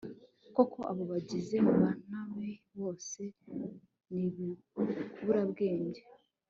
[0.55, 1.73] koko abo bagizi ba
[2.09, 3.21] nabi bose
[4.11, 6.01] ni ibiburabwenge